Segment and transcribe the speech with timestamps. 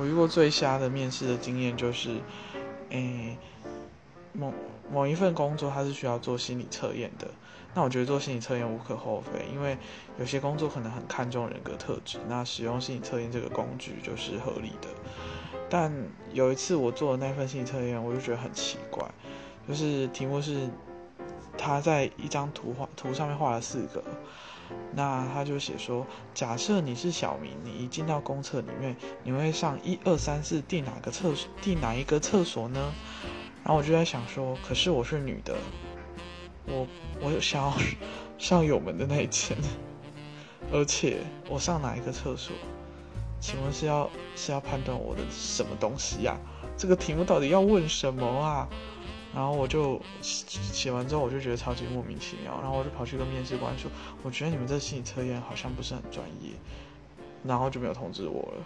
[0.00, 2.08] 我遇过最瞎的面试的经验就是，
[2.88, 3.36] 诶，
[4.32, 4.50] 某
[4.90, 7.28] 某一份工作它是需要做心理测验的。
[7.74, 9.76] 那我觉得做心理测验无可厚非，因为
[10.18, 14.88] 有些工作可能很看重人格特质，那使用心理测验这个工具就是合理的。
[15.68, 15.92] 但
[16.32, 19.06] 有一次我做的那份心理测验，我就觉得很奇怪，
[19.68, 20.66] 就是题目是
[21.60, 24.02] 他在一张图画图上面画了四个，
[24.94, 31.50] 那他就写说，假设你是小明，你一进到公厕里面，你会上一二三四第哪个厕所？
[31.60, 32.92] 第哪一个厕所呢？
[33.62, 35.54] 然后我就在想说，可是我是女的。
[36.66, 36.86] 我
[37.20, 37.74] 我想要
[38.38, 39.56] 上有门的那一间，
[40.72, 41.18] 而且
[41.48, 42.54] 我上哪一个厕所？
[43.40, 46.38] 请问是要是要判断我的什么东西呀？
[46.76, 48.68] 这个题目到底要问什么啊？
[49.34, 53.90] 然后我就写完之后，我就觉得超级莫名其妙，然后我就跑去跟面试官说，
[54.22, 56.50] 我觉得你们这心理测验好像不是很专业，
[57.44, 58.64] 然后就没有通知我了。